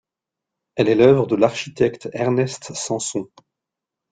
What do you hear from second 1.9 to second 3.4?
Ernest Sanson.